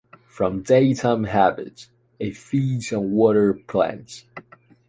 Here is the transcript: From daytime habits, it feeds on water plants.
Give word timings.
From 0.27 0.63
daytime 0.63 1.25
habits, 1.25 1.91
it 2.17 2.35
feeds 2.35 2.91
on 2.91 3.11
water 3.11 3.53
plants. 3.67 4.25